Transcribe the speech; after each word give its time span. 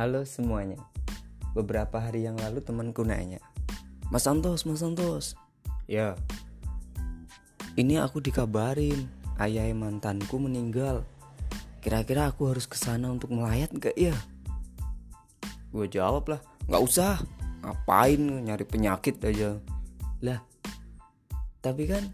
Halo 0.00 0.24
semuanya. 0.24 0.80
Beberapa 1.52 2.00
hari 2.00 2.24
yang 2.24 2.32
lalu 2.40 2.64
temanku 2.64 3.04
nanya, 3.04 3.36
Mas 4.08 4.24
Santos, 4.24 4.64
Mas 4.64 4.80
Santos. 4.80 5.36
Ya. 5.84 6.16
Ini 7.76 8.00
aku 8.00 8.24
dikabarin 8.24 8.96
ayah 9.36 9.68
mantanku 9.76 10.40
meninggal. 10.40 11.04
Kira-kira 11.84 12.32
aku 12.32 12.48
harus 12.48 12.64
ke 12.64 12.80
sana 12.80 13.12
untuk 13.12 13.28
melayat 13.28 13.76
gak 13.76 13.92
ya? 13.92 14.16
Gue 15.68 15.84
jawab 15.84 16.32
lah, 16.32 16.40
nggak 16.64 16.80
usah. 16.80 17.20
Ngapain 17.60 18.24
nyari 18.24 18.64
penyakit 18.64 19.20
aja? 19.20 19.60
Lah, 20.24 20.40
tapi 21.60 21.84
kan 21.84 22.08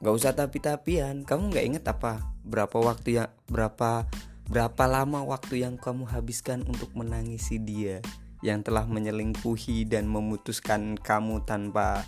nggak 0.00 0.16
usah 0.16 0.32
tapi-tapian. 0.32 1.28
Kamu 1.28 1.52
nggak 1.52 1.66
inget 1.76 1.84
apa? 1.92 2.24
Berapa 2.40 2.80
waktu 2.80 3.20
ya? 3.20 3.28
Berapa 3.52 4.08
Berapa 4.46 4.86
lama 4.86 5.26
waktu 5.26 5.66
yang 5.66 5.74
kamu 5.74 6.06
habiskan 6.06 6.62
untuk 6.70 6.94
menangisi 6.94 7.58
dia 7.58 7.98
yang 8.46 8.62
telah 8.62 8.86
menyelingkuhi 8.86 9.82
dan 9.90 10.06
memutuskan 10.06 10.94
kamu 10.94 11.42
tanpa 11.42 12.06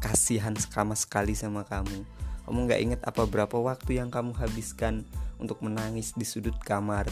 kasihan 0.00 0.56
sama 0.56 0.96
sekali 0.96 1.36
sama 1.36 1.68
kamu? 1.68 2.08
Kamu 2.48 2.58
gak 2.64 2.80
ingat 2.80 3.00
apa 3.04 3.28
berapa 3.28 3.60
waktu 3.60 4.00
yang 4.00 4.08
kamu 4.08 4.32
habiskan 4.40 5.04
untuk 5.36 5.60
menangis 5.60 6.16
di 6.16 6.24
sudut 6.24 6.56
kamar, 6.64 7.04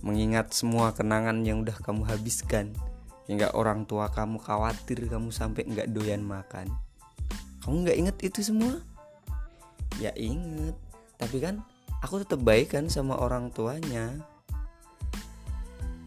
mengingat 0.00 0.48
semua 0.56 0.96
kenangan 0.96 1.44
yang 1.44 1.60
udah 1.60 1.76
kamu 1.76 2.08
habiskan, 2.08 2.72
hingga 3.28 3.52
orang 3.52 3.84
tua 3.84 4.08
kamu 4.08 4.40
khawatir 4.40 5.12
kamu 5.12 5.28
sampai 5.28 5.68
nggak 5.68 5.92
doyan 5.92 6.24
makan. 6.24 6.72
Kamu 7.60 7.84
nggak 7.84 7.98
inget 8.00 8.16
itu 8.24 8.40
semua? 8.40 8.80
Ya 10.00 10.14
inget, 10.16 10.72
tapi 11.20 11.36
kan 11.44 11.60
aku 12.06 12.22
tetap 12.22 12.46
baik 12.46 12.78
kan 12.78 12.86
sama 12.86 13.18
orang 13.18 13.50
tuanya. 13.50 14.14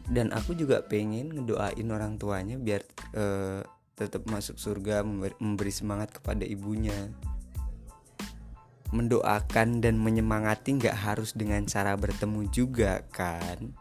Dan 0.08 0.32
aku 0.32 0.56
juga 0.56 0.80
pengen 0.88 1.36
ngedoain 1.36 1.92
orang 1.92 2.16
tuanya 2.16 2.56
biar 2.56 2.82
uh, 3.14 3.62
tetap 4.00 4.24
masuk 4.32 4.56
surga 4.56 5.04
memberi, 5.04 5.36
memberi 5.44 5.70
semangat 5.76 6.16
kepada 6.16 6.48
ibunya. 6.48 7.12
Mendoakan 8.96 9.84
dan 9.84 10.00
menyemangati 10.00 10.80
nggak 10.80 10.98
harus 10.98 11.36
dengan 11.36 11.68
cara 11.68 11.94
bertemu 11.94 12.48
juga 12.50 13.06
kan? 13.12 13.76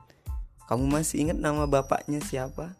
Kamu 0.68 0.84
masih 0.90 1.24
ingat 1.24 1.38
nama 1.40 1.64
bapaknya 1.64 2.20
siapa? 2.20 2.76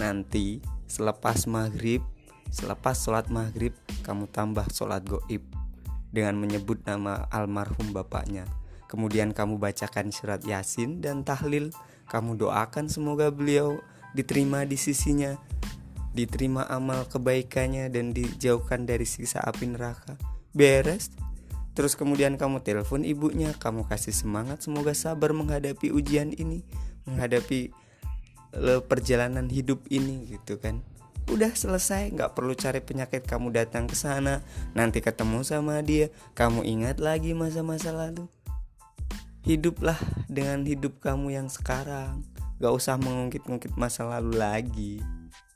Nanti 0.00 0.58
selepas 0.90 1.46
maghrib 1.46 2.02
selepas 2.50 2.94
sholat 2.94 3.30
maghrib 3.30 3.74
kamu 4.02 4.30
tambah 4.30 4.66
sholat 4.70 5.02
goib 5.06 5.42
dengan 6.14 6.38
menyebut 6.38 6.86
nama 6.86 7.26
almarhum 7.34 7.90
bapaknya. 7.90 8.46
Kemudian 8.86 9.34
kamu 9.34 9.58
bacakan 9.58 10.14
surat 10.14 10.46
Yasin 10.46 11.02
dan 11.02 11.26
tahlil. 11.26 11.74
Kamu 12.06 12.38
doakan 12.38 12.86
semoga 12.86 13.34
beliau 13.34 13.82
diterima 14.14 14.62
di 14.62 14.78
sisinya, 14.78 15.34
diterima 16.14 16.70
amal 16.70 17.02
kebaikannya 17.10 17.90
dan 17.90 18.14
dijauhkan 18.14 18.86
dari 18.86 19.02
siksa 19.02 19.42
api 19.42 19.74
neraka. 19.74 20.14
Beres. 20.54 21.10
Terus 21.74 21.98
kemudian 21.98 22.38
kamu 22.38 22.62
telepon 22.62 23.02
ibunya, 23.02 23.50
kamu 23.58 23.82
kasih 23.90 24.14
semangat 24.14 24.62
semoga 24.62 24.94
sabar 24.94 25.34
menghadapi 25.34 25.90
ujian 25.90 26.30
ini, 26.30 26.62
menghadapi 27.10 27.74
eh, 28.54 28.80
perjalanan 28.86 29.50
hidup 29.50 29.82
ini 29.90 30.38
gitu 30.38 30.62
kan 30.62 30.93
udah 31.30 31.52
selesai 31.52 32.12
nggak 32.12 32.36
perlu 32.36 32.52
cari 32.52 32.84
penyakit 32.84 33.24
kamu 33.24 33.52
datang 33.54 33.88
ke 33.88 33.96
sana. 33.96 34.44
Nanti 34.76 35.00
ketemu 35.00 35.40
sama 35.44 35.80
dia 35.80 36.12
kamu 36.36 36.64
ingat 36.64 37.00
lagi 37.00 37.32
masa-masa 37.32 37.92
lalu. 37.92 38.28
Hiduplah 39.44 40.00
dengan 40.26 40.64
hidup 40.64 41.00
kamu 41.04 41.36
yang 41.36 41.48
sekarang. 41.52 42.24
Gak 42.62 42.72
usah 42.72 42.96
mengungkit-ungkit 42.96 43.76
masa 43.76 44.08
lalu 44.08 44.40
lagi. 44.40 45.04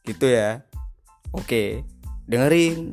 Gitu 0.05 0.29
ya. 0.29 0.61
Oke 1.33 1.89
dengerin 2.29 2.93